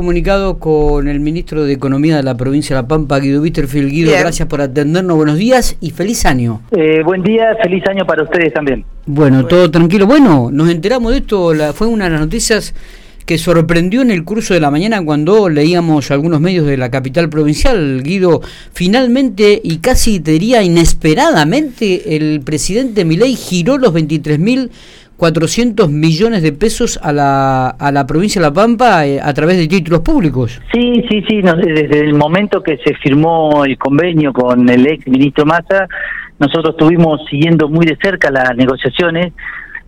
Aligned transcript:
comunicado 0.00 0.58
con 0.58 1.08
el 1.08 1.20
ministro 1.20 1.64
de 1.64 1.74
Economía 1.74 2.16
de 2.16 2.22
la 2.22 2.34
provincia 2.34 2.74
de 2.74 2.80
La 2.80 2.88
Pampa, 2.88 3.18
Guido 3.18 3.42
Witterfield. 3.42 3.90
Guido, 3.90 4.12
gracias 4.18 4.48
por 4.48 4.62
atendernos. 4.62 5.14
Buenos 5.14 5.36
días 5.36 5.76
y 5.78 5.90
feliz 5.90 6.24
año. 6.24 6.62
Eh, 6.70 7.02
buen 7.04 7.22
día, 7.22 7.54
feliz 7.62 7.84
año 7.86 8.06
para 8.06 8.22
ustedes 8.22 8.50
también. 8.54 8.82
Bueno, 9.04 9.44
todo 9.44 9.70
tranquilo. 9.70 10.06
Bueno, 10.06 10.48
nos 10.50 10.70
enteramos 10.70 11.12
de 11.12 11.18
esto. 11.18 11.52
fue 11.74 11.86
una 11.86 12.04
de 12.04 12.12
las 12.12 12.20
noticias 12.20 12.74
que 13.26 13.36
sorprendió 13.36 14.00
en 14.00 14.10
el 14.10 14.24
curso 14.24 14.54
de 14.54 14.60
la 14.60 14.70
mañana 14.70 15.04
cuando 15.04 15.50
leíamos 15.50 16.10
algunos 16.10 16.40
medios 16.40 16.64
de 16.64 16.78
la 16.78 16.90
capital 16.90 17.28
provincial. 17.28 18.02
Guido, 18.02 18.40
finalmente 18.72 19.60
y 19.62 19.80
casi 19.80 20.18
te 20.20 20.30
diría 20.30 20.62
inesperadamente, 20.62 22.16
el 22.16 22.40
presidente 22.40 23.04
Milei 23.04 23.36
giró 23.36 23.76
los 23.76 23.92
23 23.92 24.38
mil 24.38 24.70
400 25.20 25.90
millones 25.90 26.42
de 26.42 26.52
pesos 26.52 26.98
a 27.02 27.12
la, 27.12 27.68
a 27.68 27.92
la 27.92 28.06
provincia 28.06 28.40
de 28.40 28.46
La 28.48 28.54
Pampa 28.54 29.06
eh, 29.06 29.20
a 29.22 29.34
través 29.34 29.58
de 29.58 29.68
títulos 29.68 30.00
públicos. 30.00 30.58
Sí, 30.72 31.04
sí, 31.10 31.22
sí, 31.28 31.42
desde 31.42 32.00
el 32.00 32.14
momento 32.14 32.62
que 32.62 32.78
se 32.78 32.94
firmó 32.94 33.66
el 33.66 33.76
convenio 33.76 34.32
con 34.32 34.66
el 34.66 34.86
ex 34.86 35.06
ministro 35.06 35.44
Massa, 35.44 35.86
nosotros 36.38 36.70
estuvimos 36.70 37.20
siguiendo 37.28 37.68
muy 37.68 37.84
de 37.84 37.98
cerca 38.02 38.30
las 38.30 38.56
negociaciones 38.56 39.34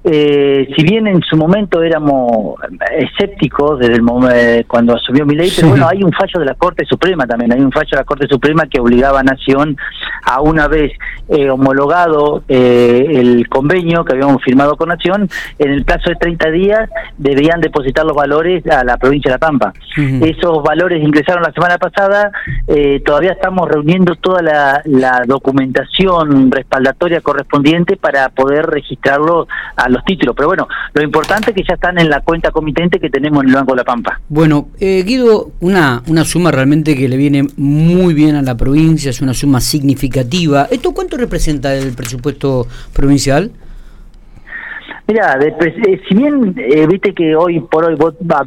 eh, 0.05 0.69
si 0.77 0.83
bien 0.83 1.07
en 1.07 1.21
su 1.23 1.37
momento 1.37 1.83
éramos 1.83 2.57
escépticos 2.97 3.79
desde 3.79 3.95
el 3.95 4.03
momento 4.03 4.23
cuando 4.67 4.95
asumió 4.95 5.25
mi 5.25 5.35
ley, 5.35 5.53
pero 5.55 5.69
bueno, 5.69 5.89
hay 5.89 6.03
un 6.03 6.13
fallo 6.13 6.41
de 6.41 6.47
la 6.47 6.55
Corte 6.55 6.85
Suprema 6.85 7.27
también, 7.27 7.53
hay 7.53 7.61
un 7.61 7.71
fallo 7.71 7.89
de 7.91 7.97
la 7.99 8.05
Corte 8.05 8.27
Suprema 8.29 8.67
que 8.67 8.81
obligaba 8.81 9.21
a 9.21 9.23
Nación 9.23 9.77
a 10.25 10.41
una 10.41 10.67
vez 10.69 10.93
eh, 11.29 11.51
homologado 11.51 12.43
eh, 12.49 13.07
el 13.11 13.49
convenio 13.49 14.05
que 14.05 14.15
habíamos 14.15 14.43
firmado 14.43 14.77
con 14.77 14.89
Nación, 14.89 15.29
en 15.59 15.71
el 15.71 15.85
plazo 15.85 16.11
de 16.11 16.17
30 16.17 16.51
días 16.51 16.91
debían 17.19 17.61
depositar 17.61 18.05
los 18.05 18.17
valores 18.17 18.67
a 18.67 18.85
la 18.85 18.97
provincia 18.97 19.31
de 19.31 19.35
La 19.35 19.39
Pampa. 19.39 19.73
Esos 19.97 20.63
valores 20.63 21.03
ingresaron 21.03 21.43
la 21.43 21.53
semana 21.53 21.79
pasada, 21.79 22.33
eh, 22.67 23.01
todavía 23.05 23.33
estamos 23.33 23.69
reuniendo 23.69 24.17
toda 24.17 24.43
la, 24.43 24.83
la 24.85 25.23
documentación 25.27 26.51
respaldatoria 26.51 27.21
correspondiente 27.21 27.97
para 27.97 28.29
poder 28.31 28.67
registrarlo 28.67 29.47
a 29.77 29.89
los 29.93 30.05
títulos. 30.05 30.35
Pero 30.37 30.49
bueno, 30.49 30.69
lo 30.95 31.03
importante 31.03 31.51
es 31.51 31.57
que 31.57 31.63
ya 31.67 31.75
están 31.75 31.99
en 31.99 32.09
la 32.09 32.21
cuenta 32.21 32.51
comitente 32.51 32.99
que 32.99 33.11
tenemos 33.11 33.43
en 33.43 33.51
el 33.51 33.55
Banco 33.55 33.73
de 33.73 33.77
la 33.77 33.85
Pampa. 33.85 34.21
Bueno, 34.29 34.69
eh, 34.81 35.03
Guido, 35.07 35.53
una, 35.61 36.03
una 36.07 36.25
suma 36.25 36.51
realmente 36.51 36.97
que 36.97 37.09
le 37.09 37.17
viene 37.17 37.47
muy 37.57 38.15
bien 38.15 38.35
a 38.37 38.43
la 38.43 38.57
provincia, 38.57 39.11
es 39.11 39.21
una 39.21 39.35
suma 39.35 39.61
significativa. 39.61 40.69
¿Esto 40.71 40.93
cuánto 40.93 41.17
representa 41.17 41.75
el 41.75 41.93
presupuesto 41.93 42.67
provincial? 42.93 43.53
Mira, 45.13 45.39
eh, 45.43 46.01
si 46.09 46.15
bien 46.15 46.55
eh, 46.57 46.87
viste 46.87 47.13
que 47.13 47.37
hoy 47.37 47.61
por 47.61 47.85
hoy 47.85 47.99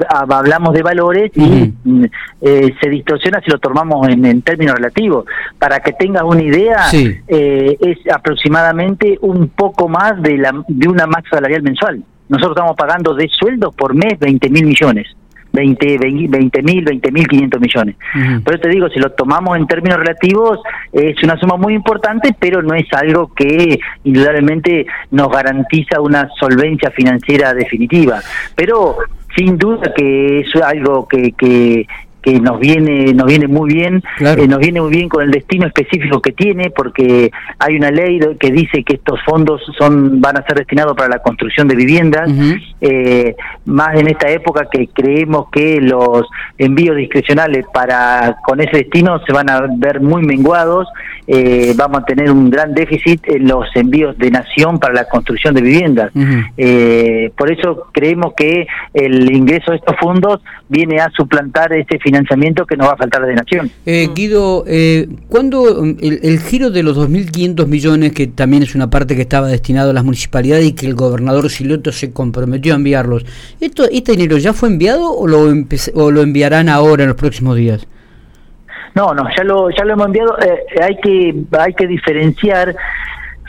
hablamos 0.10 0.74
de 0.74 0.82
valores 0.82 1.32
y 1.36 1.72
mm, 1.84 2.06
eh, 2.42 2.74
se 2.82 2.90
distorsiona 2.90 3.40
si 3.42 3.52
lo 3.52 3.60
tomamos 3.60 4.08
en, 4.10 4.42
términos 4.42 4.74
relativos. 4.74 5.26
Para 5.60 5.80
que 5.82 5.94
tengas 5.94 6.24
una 6.24 6.42
idea, 6.42 6.88
es 6.90 7.98
aproximadamente 8.12 9.20
un 9.22 9.50
poco 9.50 9.88
más 9.88 10.20
de, 10.24 10.40
la, 10.40 10.64
de 10.68 10.88
una 10.88 11.06
masa 11.06 11.30
salarial 11.30 11.62
mensual. 11.62 12.04
Nosotros 12.30 12.58
estamos 12.58 12.76
pagando 12.76 13.14
de 13.14 13.30
sueldos 13.30 13.76
por 13.76 13.94
mes 13.94 14.18
20 14.18 14.50
mil 14.50 14.66
millones. 14.66 15.06
20 15.56 15.98
20 15.98 16.62
mil, 16.62 16.84
20 16.84 17.12
mil 17.12 17.28
500 17.28 17.62
millones. 17.62 17.96
Pero 18.44 18.60
te 18.60 18.70
digo, 18.70 18.90
si 18.90 19.00
lo 19.00 19.12
tomamos 19.12 19.58
en 19.58 19.68
términos 19.68 19.98
relativos, 19.98 20.60
es 20.92 21.22
una 21.24 21.38
suma 21.38 21.58
muy 21.58 21.74
importante, 21.74 22.36
pero 22.38 22.62
no 22.62 22.76
es 22.76 22.92
algo 22.94 23.34
que 23.34 23.80
indudablemente 24.04 24.86
nos 25.12 25.30
garantiza 25.30 26.02
una 26.02 26.30
solvencia 26.40 26.92
financiera 26.92 27.54
definitiva. 27.54 28.20
Pero 28.56 28.98
sin 29.36 29.58
duda 29.58 29.94
que 29.94 30.40
es 30.40 30.56
algo 30.56 31.08
que, 31.08 31.34
que, 31.34 31.88
que 32.26 32.40
nos 32.40 32.60
viene 32.60 33.14
nos 33.14 33.28
viene 33.28 33.48
muy 33.48 33.72
bien 33.72 34.02
eh, 34.20 34.48
nos 34.48 34.58
viene 34.58 34.82
muy 34.82 34.90
bien 34.90 35.08
con 35.08 35.24
el 35.24 35.30
destino 35.30 35.68
específico 35.68 36.20
que 36.20 36.32
tiene 36.32 36.72
porque 36.72 37.32
hay 37.60 37.76
una 37.76 37.92
ley 37.92 38.20
que 38.40 38.50
dice 38.52 38.84
que 38.84 38.96
estos 38.96 39.20
fondos 39.24 39.62
son 39.78 40.20
van 40.20 40.36
a 40.36 40.44
ser 40.44 40.58
destinados 40.58 40.98
para 40.98 41.10
la 41.10 41.20
construcción 41.20 41.68
de 41.68 41.76
viviendas. 41.76 42.28
Eh, 42.82 43.36
más 43.66 43.96
en 43.96 44.08
esta 44.08 44.30
época 44.30 44.68
que 44.72 44.88
creemos 44.88 45.50
que 45.52 45.80
los 45.80 46.28
envíos 46.58 46.98
discrecionales 46.98 47.66
para 47.72 48.38
con 48.44 48.60
ese 48.60 48.78
destino 48.78 49.20
se 49.20 49.32
van 49.32 49.50
a 49.50 49.68
ver 49.78 50.02
muy 50.02 50.24
menguados. 50.24 50.88
Eh, 51.28 51.74
vamos 51.76 52.02
a 52.02 52.06
tener 52.06 52.32
un 52.32 52.50
gran 52.50 52.74
déficit 52.74 53.22
en 53.28 53.48
los 53.48 53.68
envíos 53.76 54.18
de 54.18 54.32
nación 54.32 54.80
para 54.80 54.94
la 54.94 55.06
construcción 55.06 55.54
de 55.54 55.62
viviendas. 55.62 56.12
Por 57.36 57.52
eso 57.52 57.88
creemos 57.92 58.34
que 58.36 58.68
el 58.94 59.32
ingreso 59.36 59.72
de 59.72 59.78
estos 59.78 59.96
fondos 60.00 60.42
viene 60.70 61.00
a 61.00 61.10
suplantar 61.12 61.74
ese 61.74 62.00
financiamiento 62.00 62.15
financiamiento 62.16 62.66
que 62.66 62.78
nos 62.78 62.88
va 62.88 62.94
a 62.94 62.98
faltar 62.98 63.26
de 63.26 63.36
Nación. 63.36 63.70
Eh, 63.86 64.10
Guido, 64.16 64.64
eh, 64.68 65.08
¿cuándo 65.28 65.84
el, 65.84 66.40
giro 66.40 66.72
de 66.72 66.84
los 66.84 66.98
2.500 66.98 67.68
millones, 67.68 68.14
que 68.14 68.28
también 68.28 68.64
es 68.64 68.76
una 68.76 68.90
parte 68.90 69.16
que 69.16 69.22
estaba 69.22 69.48
destinado 69.48 69.92
a 69.92 69.94
las 69.94 70.04
municipalidades 70.04 70.66
y 70.66 70.74
que 70.74 70.86
el 70.86 70.96
gobernador 70.96 71.50
Siloto 71.50 71.92
se 71.92 72.14
comprometió 72.14 72.74
a 72.74 72.78
enviarlos, 72.78 73.26
¿esto, 73.60 73.84
¿este 73.92 74.14
dinero 74.14 74.38
ya 74.38 74.54
fue 74.54 74.70
enviado 74.70 75.12
o 75.12 75.28
lo, 75.28 75.54
o 75.96 76.12
lo 76.12 76.22
enviarán 76.22 76.70
ahora 76.70 77.04
en 77.04 77.10
los 77.10 77.18
próximos 77.18 77.58
días? 77.58 77.86
No, 78.94 79.14
no, 79.14 79.26
ya 79.36 79.44
lo, 79.44 79.70
ya 79.72 79.84
lo 79.84 79.94
hemos 79.94 80.06
enviado. 80.08 80.38
Eh, 80.40 80.82
hay, 80.82 80.98
que, 80.98 81.36
hay 81.60 81.74
que 81.74 81.88
diferenciar 81.88 82.76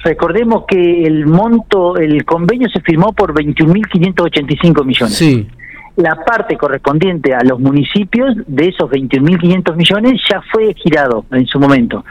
recordemos 0.03 0.65
que 0.69 1.05
el 1.05 1.27
monto, 1.27 1.97
el 1.97 2.25
convenio 2.25 2.69
se 2.69 2.81
firmó 2.81 3.13
por 3.13 3.33
21.585 3.35 4.85
millones. 4.85 5.17
Sí 5.17 5.49
la 5.97 6.15
parte 6.25 6.57
correspondiente 6.57 7.35
a 7.35 7.43
los 7.43 7.59
municipios 7.59 8.37
de 8.47 8.69
esos 8.69 8.91
21.500 8.91 9.75
millones 9.77 10.21
ya 10.31 10.43
fue 10.53 10.75
girado 10.75 11.25
en 11.31 11.47
su 11.47 11.59
momento. 11.59 12.05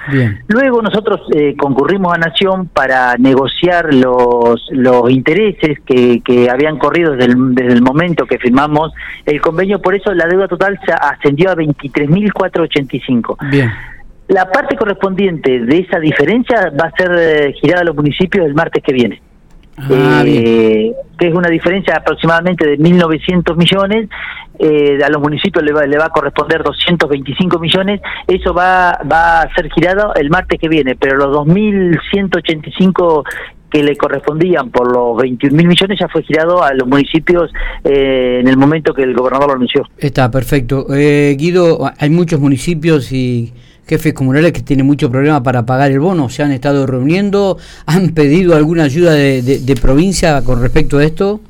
Luego 0.47 0.81
nosotros 0.81 1.21
eh, 1.33 1.55
concurrimos 1.55 2.13
a 2.13 2.17
Nación 2.17 2.67
para 2.67 3.15
negociar 3.17 3.93
los, 3.93 4.65
los 4.71 5.09
intereses 5.11 5.79
que, 5.85 6.21
que 6.21 6.49
habían 6.49 6.77
corrido 6.79 7.11
desde 7.11 7.31
el, 7.31 7.53
desde 7.53 7.73
el 7.73 7.81
momento 7.81 8.25
que 8.25 8.39
firmamos 8.39 8.91
el 9.25 9.39
convenio, 9.39 9.79
por 9.79 9.95
eso 9.95 10.13
la 10.13 10.25
deuda 10.25 10.47
total 10.47 10.79
se 10.85 10.91
ascendió 10.91 11.51
a 11.51 11.55
23.485. 11.55 13.49
Bien. 13.51 13.71
La 14.27 14.49
parte 14.49 14.75
correspondiente 14.75 15.59
de 15.59 15.77
esa 15.77 15.99
diferencia 15.99 16.71
va 16.71 16.87
a 16.87 16.91
ser 16.97 17.11
eh, 17.15 17.53
girada 17.61 17.81
a 17.81 17.85
los 17.85 17.95
municipios 17.95 18.45
el 18.47 18.55
martes 18.55 18.81
que 18.83 18.91
viene. 18.91 19.21
Ah, 19.77 20.23
eh, 20.25 20.93
que 21.17 21.27
es 21.27 21.33
una 21.33 21.49
diferencia 21.49 21.97
aproximadamente 21.97 22.65
de 22.65 22.77
1.900 22.77 23.55
millones, 23.57 24.09
eh, 24.57 24.97
a 25.03 25.09
los 25.09 25.21
municipios 25.21 25.63
le 25.65 25.73
va, 25.73 25.85
le 25.85 25.97
va 25.97 26.05
a 26.05 26.09
corresponder 26.09 26.63
225 26.63 27.59
millones, 27.59 28.01
eso 28.27 28.53
va, 28.53 28.99
va 29.11 29.41
a 29.41 29.53
ser 29.53 29.69
girado 29.71 30.13
el 30.15 30.29
martes 30.29 30.59
que 30.59 30.69
viene, 30.69 30.95
pero 30.95 31.17
los 31.17 31.35
2.185 31.45 33.23
que 33.69 33.83
le 33.83 33.97
correspondían 33.97 34.69
por 34.69 34.89
los 34.89 35.17
21 35.17 35.55
mil 35.55 35.67
millones 35.67 35.99
ya 35.99 36.07
fue 36.07 36.23
girado 36.23 36.63
a 36.63 36.73
los 36.73 36.87
municipios 36.87 37.51
eh, 37.83 38.39
en 38.39 38.47
el 38.47 38.55
momento 38.55 38.93
que 38.93 39.03
el 39.03 39.13
gobernador 39.13 39.49
lo 39.49 39.55
anunció. 39.55 39.83
Está 39.97 40.31
perfecto. 40.31 40.87
Eh, 40.95 41.35
Guido, 41.37 41.79
hay 41.97 42.09
muchos 42.09 42.39
municipios 42.39 43.11
y 43.11 43.53
jefes 43.87 44.13
comunales 44.13 44.51
que 44.51 44.61
tienen 44.61 44.85
mucho 44.85 45.09
problema 45.09 45.41
para 45.43 45.65
pagar 45.65 45.91
el 45.91 45.99
bono. 45.99 46.29
¿Se 46.29 46.43
han 46.43 46.51
estado 46.51 46.85
reuniendo? 46.85 47.57
¿Han 47.85 48.09
pedido 48.09 48.55
alguna 48.55 48.83
ayuda 48.83 49.13
de, 49.13 49.77
provincia 49.81 50.41
con 50.43 50.61
respecto 50.61 50.97
a 50.97 51.03
esto? 51.03 51.41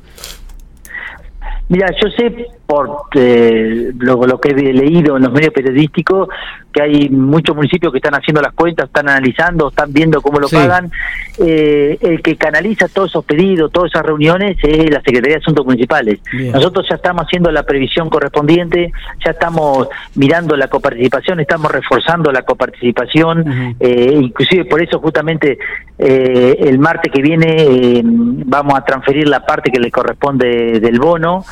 Mira, 1.68 1.86
yo 2.02 2.08
sé 2.10 2.55
por 2.66 3.04
eh, 3.14 3.92
lo, 3.98 4.40
que 4.40 4.50
he 4.50 4.72
leído 4.72 5.16
en 5.16 5.22
los 5.22 5.32
medios 5.32 5.52
periodísticos 5.52 6.28
que 6.76 6.82
hay 6.82 7.08
muchos 7.08 7.56
municipios 7.56 7.90
que 7.90 7.98
están 7.98 8.14
haciendo 8.14 8.42
las 8.42 8.52
cuentas, 8.52 8.88
están 8.88 9.08
analizando, 9.08 9.68
están 9.68 9.94
viendo 9.94 10.20
cómo 10.20 10.38
lo 10.38 10.46
pagan. 10.46 10.90
Eh, 11.38 11.96
el 12.02 12.20
que 12.20 12.36
canaliza 12.36 12.86
todos 12.88 13.10
esos 13.10 13.24
pedidos, 13.24 13.72
todas 13.72 13.90
esas 13.90 14.04
reuniones 14.04 14.58
es 14.62 14.90
la 14.90 15.00
Secretaría 15.00 15.36
de 15.36 15.40
Asuntos 15.40 15.64
Municipales. 15.64 16.18
Nosotros 16.52 16.86
ya 16.88 16.96
estamos 16.96 17.24
haciendo 17.24 17.50
la 17.50 17.62
previsión 17.62 18.10
correspondiente, 18.10 18.92
ya 19.24 19.30
estamos 19.30 19.88
mirando 20.16 20.54
la 20.54 20.68
coparticipación, 20.68 21.40
estamos 21.40 21.72
reforzando 21.72 22.30
la 22.30 22.42
coparticipación, 22.42 23.74
eh, 23.80 24.18
inclusive 24.20 24.66
por 24.66 24.82
eso 24.82 24.98
justamente 24.98 25.58
eh, 25.98 26.56
el 26.60 26.78
martes 26.78 27.10
que 27.10 27.22
viene 27.22 28.02
vamos 28.04 28.74
a 28.78 28.84
transferir 28.84 29.26
la 29.26 29.46
parte 29.46 29.70
que 29.70 29.80
le 29.80 29.90
corresponde 29.90 30.78
del 30.78 31.00
bono, 31.00 31.42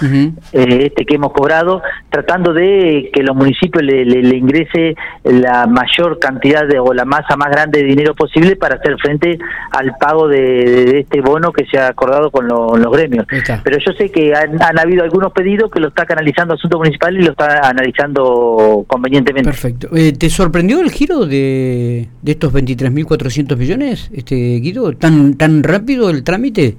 este 0.52 1.03
que 1.04 1.14
hemos 1.16 1.32
cobrado, 1.32 1.82
tratando 2.10 2.52
de 2.52 3.10
que 3.12 3.22
los 3.22 3.36
municipios 3.36 3.82
le, 3.82 4.04
le 4.04 4.36
ingrese 4.36 4.94
la 5.24 5.66
mayor 5.66 6.18
cantidad 6.18 6.66
de, 6.66 6.78
o 6.78 6.92
la 6.92 7.04
masa 7.04 7.36
más 7.36 7.50
grande 7.50 7.80
de 7.80 7.84
dinero 7.84 8.14
posible 8.14 8.56
para 8.56 8.76
hacer 8.76 8.96
frente 8.98 9.38
al 9.70 9.96
pago 9.98 10.28
de, 10.28 11.00
este 11.00 11.20
bono 11.20 11.52
que 11.52 11.66
se 11.66 11.78
ha 11.78 11.88
acordado 11.88 12.30
con 12.30 12.46
los 12.46 12.92
gremios. 12.92 13.26
Pero 13.62 13.78
yo 13.78 13.92
sé 13.92 14.10
que 14.10 14.34
han, 14.34 14.78
habido 14.78 15.04
algunos 15.04 15.32
pedidos 15.32 15.70
que 15.70 15.80
lo 15.80 15.88
está 15.88 16.04
canalizando 16.04 16.54
Asunto 16.54 16.78
Municipal 16.78 17.16
y 17.16 17.22
lo 17.22 17.32
está 17.32 17.68
analizando 17.68 18.84
convenientemente. 18.86 19.50
Perfecto. 19.50 19.88
Eh, 19.94 20.12
¿Te 20.12 20.28
sorprendió 20.30 20.80
el 20.80 20.90
giro 20.90 21.26
de, 21.26 22.08
de 22.22 22.32
estos 22.32 22.52
23.400 22.52 23.56
millones, 23.56 24.10
este 24.12 24.34
Guido? 24.34 24.92
¿Tan, 24.92 25.34
¿Tan 25.34 25.62
rápido 25.62 26.10
el 26.10 26.24
trámite? 26.24 26.76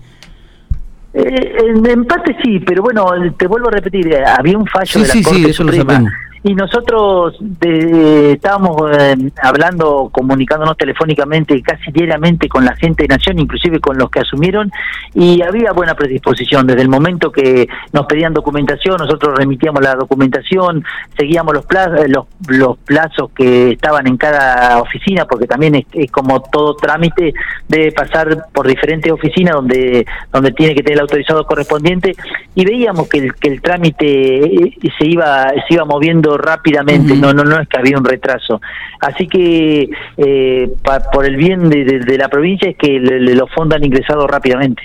En, 1.16 2.06
parte 2.06 2.36
sí, 2.44 2.60
pero 2.60 2.84
bueno, 2.84 3.06
te 3.38 3.48
vuelvo 3.48 3.70
a 3.70 3.72
repetir, 3.72 4.16
había 4.38 4.58
un 4.58 4.66
fallo 4.68 5.02
de 5.02 5.08
la 5.08 5.24
Corte 5.24 5.54
Suprema 5.54 6.04
y 6.46 6.54
nosotros 6.54 7.40
estábamos 7.60 8.76
eh, 9.00 9.16
hablando, 9.42 10.10
comunicándonos 10.12 10.78
telefónicamente 10.78 11.60
casi 11.64 11.92
diariamente 11.92 12.48
con 12.48 12.64
la 12.64 12.76
gente 12.76 13.02
de 13.02 13.08
Nación, 13.08 13.40
inclusive 13.40 13.80
con 13.80 13.98
los 13.98 14.12
que 14.12 14.20
asumieron, 14.20 14.72
y 15.16 15.42
había 15.42 15.72
buena 15.72 15.96
predisposición. 15.96 16.68
Desde 16.68 16.84
el 16.84 16.90
momento 16.90 17.32
que 17.32 17.68
nos 17.94 18.06
pedían 18.06 18.32
documentación, 18.32 18.98
nosotros 18.98 19.36
remitíamos 19.36 19.82
la 19.82 19.96
documentación, 19.96 20.86
seguíamos 21.18 21.56
los 21.56 21.66
plazos, 21.66 22.02
eh, 22.02 22.10
los, 22.10 22.28
los 22.48 22.78
plazos 22.78 23.32
que 23.36 23.72
estaban 23.72 24.06
en 24.06 24.18
cada 24.18 24.80
oficina, 24.80 25.26
porque 25.26 25.48
también 25.48 25.84
es, 25.94 26.12
como 26.12 26.42
todo 26.42 26.76
trámite, 26.76 27.34
debe 27.68 27.92
pasar 27.92 28.46
por 28.54 28.68
diferentes 28.68 29.12
oficinas 29.12 29.56
donde, 29.56 30.06
donde 30.32 30.52
tiene 30.52 30.76
que 30.76 30.84
tener 30.84 31.00
el 31.00 31.02
autorizado 31.02 31.44
correspondiente, 31.48 32.16
y 32.54 32.64
veíamos 32.64 33.10
que 33.10 33.18
el, 33.18 33.34
que 33.34 33.48
el 33.48 33.64
trámite 33.64 34.06
eh, 34.06 34.78
se 35.00 35.08
iba, 35.08 35.48
se 35.68 35.74
iba 35.74 35.86
moviendo 35.86 36.35
rápidamente, 36.38 37.16
no, 37.16 37.34
no, 37.34 37.44
no 37.44 37.60
es 37.60 37.68
que 37.68 37.78
había 37.78 37.98
un 37.98 38.06
retraso. 38.06 38.62
Así 39.00 39.28
que 39.28 39.90
eh, 40.18 40.70
por 41.14 41.26
el 41.26 41.36
bien 41.36 41.70
de, 41.70 42.18
la 42.18 42.30
provincia 42.30 42.70
es 42.70 42.78
que 42.78 43.00
los 43.00 43.50
fondos 43.52 43.78
han 43.78 43.84
ingresado 43.84 44.26
rápidamente. 44.28 44.84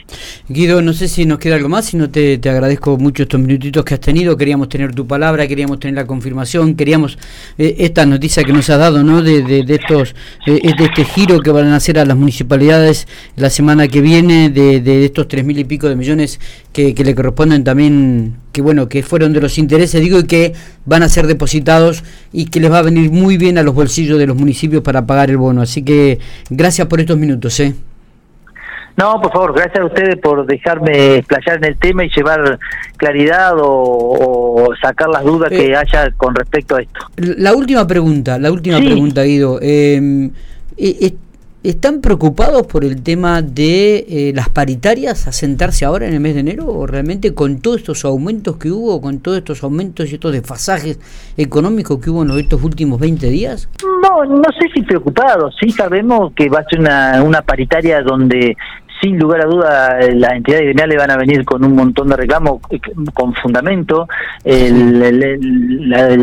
Guido, 0.49 0.82
no 0.82 0.93
sé 0.93 1.08
si 1.08 1.25
nos 1.25 1.38
queda 1.38 1.56
algo 1.56 1.69
más, 1.69 1.87
si 1.87 1.97
no 1.97 2.11
te, 2.11 2.41
agradezco 2.44 2.99
mucho 2.99 3.23
estos 3.23 3.41
minutitos 3.41 3.85
que 3.85 3.94
has 3.94 4.00
tenido, 4.00 4.37
queríamos 4.37 4.69
tener 4.69 4.94
tu 4.94 5.06
palabra, 5.06 5.47
queríamos 5.47 5.79
tener 5.81 5.94
la 5.94 6.06
confirmación, 6.06 6.75
queríamos 6.75 7.19
eh, 7.56 7.76
esta 7.79 8.05
noticia 8.05 8.44
que 8.44 8.53
nos 8.53 8.69
ha 8.70 8.76
dado, 8.76 9.03
¿no? 9.03 9.23
De, 9.23 9.43
de, 9.43 9.75
estos, 9.75 10.14
eh, 10.46 10.61
de 10.76 10.85
este 10.85 11.05
giro 11.05 11.41
que 11.41 11.50
van 11.50 11.69
a 11.69 11.76
hacer 11.76 11.99
a 11.99 12.05
las 12.05 12.17
municipalidades 12.17 13.06
la 13.37 13.50
semana 13.50 13.88
que 13.88 14.00
viene, 14.00 14.50
de, 14.50 14.81
de 14.81 15.05
estos 15.05 15.29
tres 15.29 15.44
mil 15.44 15.58
y 15.58 15.64
pico 15.64 15.88
de 15.88 15.96
millones 15.96 16.41
que, 16.73 16.94
que 16.94 17.05
le 17.05 17.14
corresponden 17.14 17.64
también 17.64 18.35
que 18.52 18.62
bueno, 18.62 18.88
que 18.88 19.02
fueron 19.02 19.32
de 19.32 19.41
los 19.41 19.58
intereses, 19.58 20.00
digo, 20.00 20.19
y 20.19 20.26
que 20.26 20.52
van 20.85 21.02
a 21.02 21.08
ser 21.08 21.26
depositados 21.26 22.02
y 22.32 22.47
que 22.47 22.61
les 22.61 22.70
va 22.70 22.79
a 22.79 22.82
venir 22.82 23.11
muy 23.11 23.37
bien 23.37 23.58
a 23.58 23.62
los 23.62 23.75
bolsillos 23.75 24.19
de 24.19 24.26
los 24.26 24.37
municipios 24.37 24.82
para 24.82 25.06
pagar 25.06 25.31
el 25.31 25.37
bono. 25.37 25.62
Así 25.62 25.82
que 25.82 26.19
gracias 26.49 26.87
por 26.88 27.00
estos 27.00 27.17
minutos, 27.17 27.58
¿eh? 27.61 27.75
No, 28.97 29.20
por 29.20 29.32
favor, 29.32 29.55
gracias 29.55 29.79
a 29.79 29.87
ustedes 29.87 30.17
por 30.17 30.44
dejarme 30.44 31.17
explayar 31.17 31.56
en 31.58 31.64
el 31.64 31.79
tema 31.79 32.05
y 32.05 32.11
llevar 32.14 32.58
claridad 32.99 33.55
o, 33.56 34.69
sacar 34.82 35.08
las 35.08 35.25
dudas 35.25 35.49
que 35.49 35.69
eh, 35.69 35.76
haya 35.76 36.11
con 36.17 36.35
respecto 36.35 36.76
a 36.76 36.82
esto. 36.82 37.00
La 37.17 37.55
última 37.55 37.87
pregunta, 37.87 38.38
la 38.38 38.53
última 38.53 38.76
pregunta, 38.79 39.23
Guido. 39.23 39.58
Eh, 39.62 40.31
eh 40.76 41.14
¿Están 41.62 42.01
preocupados 42.01 42.67
por 42.67 42.87
el 42.87 43.03
tema 43.03 43.43
de 43.43 44.07
eh, 44.09 44.33
las 44.35 44.49
paritarias 44.49 45.27
a 45.29 45.33
sentarse 45.33 45.85
ahora 45.85 46.09
en 46.09 46.15
el 46.15 46.21
mes 46.21 46.33
de 46.33 46.41
enero? 46.41 46.67
¿O 46.67 46.87
realmente 46.87 47.35
con 47.35 47.61
todos 47.61 47.81
estos 47.81 48.07
aumentos 48.07 48.57
que 48.57 48.71
hubo, 48.71 48.99
con 49.03 49.19
todos 49.19 49.37
estos 49.37 49.62
aumentos 49.62 50.11
y 50.11 50.15
estos 50.15 50.33
desfasajes 50.33 50.99
económicos 51.37 52.01
que 52.01 52.09
hubo 52.09 52.23
en 52.23 52.31
estos 52.39 52.62
últimos 52.62 52.99
20 52.99 53.27
días? 53.27 53.69
No, 53.83 54.25
no 54.25 54.49
sé 54.59 54.71
si 54.73 54.81
preocupados. 54.81 55.55
Sí 55.61 55.71
sabemos 55.71 56.33
que 56.33 56.49
va 56.49 56.61
a 56.61 56.65
ser 56.65 56.81
una, 56.81 57.23
una 57.23 57.43
paritaria 57.43 58.01
donde 58.01 58.56
sin 59.00 59.19
lugar 59.19 59.43
a 59.43 59.47
duda 59.47 59.99
las 60.14 60.32
entidades 60.32 60.64
gremiales 60.67 60.99
van 60.99 61.11
a 61.11 61.17
venir 61.17 61.44
con 61.44 61.64
un 61.64 61.75
montón 61.75 62.08
de 62.08 62.17
reclamos 62.17 62.61
eh, 62.70 62.81
con 63.14 63.35
fundamento. 63.35 64.08
la, 64.44 65.11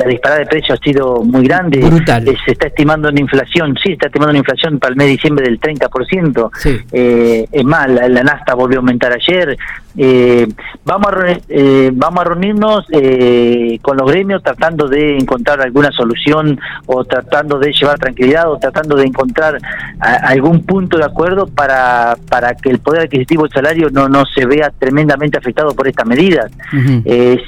disparada 0.08 0.40
de 0.40 0.46
precios 0.46 0.80
ha 0.80 0.84
sido 0.84 1.24
muy 1.24 1.46
grande. 1.46 1.80
Eh, 1.80 2.36
se 2.46 2.52
está 2.52 2.68
estimando 2.68 3.10
una 3.10 3.20
inflación, 3.20 3.76
sí, 3.82 3.94
está 3.94 4.08
estimando 4.08 4.32
una 4.32 4.40
inflación 4.40 4.80
para 4.80 4.92
el 4.92 4.98
mes 4.98 5.08
de 5.08 5.12
diciembre 5.12 5.46
del 5.46 5.60
30%. 5.60 6.52
Eh, 6.92 7.48
es 7.52 7.64
más, 7.64 7.90
la, 7.90 8.08
la, 8.08 8.24
nafta 8.24 8.54
volvió 8.54 8.78
a 8.78 8.82
aumentar 8.82 9.14
ayer. 9.14 9.58
Eh, 10.00 10.48
vamos, 10.86 11.08
a, 11.12 11.38
eh, 11.50 11.90
vamos 11.92 12.22
a 12.22 12.24
reunirnos 12.24 12.86
eh, 12.92 13.80
con 13.82 13.98
los 13.98 14.08
gremios 14.08 14.44
tratando 14.44 14.88
de 14.88 15.18
encontrar 15.18 15.60
alguna 15.60 15.92
solución 15.92 16.60
o 16.86 17.04
tratando 17.04 17.58
de 17.58 17.72
llevar 17.72 17.98
tranquilidad 17.98 18.52
o 18.52 18.60
tratando 18.60 18.96
de 18.96 19.06
encontrar 19.06 19.58
algún 20.00 20.64
punto 20.64 21.00
de 21.00 21.06
acuerdo 21.06 21.48
para, 21.48 22.16
para 22.30 22.54
que 22.54 22.67
el 22.68 22.80
poder 22.80 23.04
adquisitivo 23.04 23.44
del 23.44 23.52
salario 23.52 23.90
no, 23.92 24.08
no 24.10 24.26
se 24.26 24.46
vea 24.46 24.72
tremendamente 24.78 25.38
afectado 25.38 25.74
por 25.76 25.88
estas 25.88 26.06
medidas. 26.06 26.52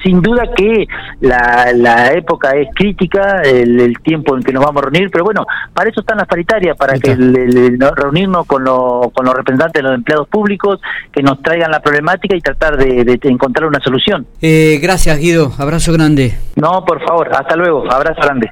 sin 0.04 0.22
duda 0.22 0.44
que 0.56 0.88
la, 1.22 1.72
la 1.76 2.14
época 2.14 2.52
es 2.52 2.70
crítica, 2.74 3.42
el, 3.44 3.98
tiempo 4.04 4.36
en 4.36 4.44
que 4.44 4.54
nos 4.54 4.64
vamos 4.64 4.82
a 4.82 4.90
reunir, 4.90 5.10
pero 5.12 5.24
bueno, 5.24 5.46
para 5.74 5.90
eso 5.90 6.02
están 6.02 6.18
las 6.18 6.28
paritarias, 6.28 6.78
para 6.78 6.98
que 6.98 7.16
reunirnos 7.16 8.46
con, 8.46 8.64
con 8.64 9.26
los 9.26 9.34
representantes 9.34 9.82
de 9.82 9.90
los 9.90 9.96
empleados 9.96 10.28
públicos, 10.28 10.80
que 11.12 11.22
nos 11.22 11.42
traigan 11.42 11.72
la 11.72 11.80
problemática 11.82 12.36
y 12.36 12.42
tratar 12.42 12.78
de, 12.78 13.20
encontrar 13.24 13.68
una 13.68 13.80
solución. 13.80 14.26
Eh, 14.42 14.80
gracias, 14.82 15.20
Guido. 15.20 15.52
Abrazo 15.58 15.94
grande. 15.94 16.38
No, 16.56 16.84
por 16.86 17.04
favor. 17.06 17.30
Hasta 17.34 17.56
luego. 17.56 17.92
Abrazo 17.92 18.22
grande. 18.22 18.48